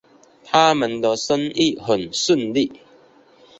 [0.43, 2.73] 他们的生意很顺利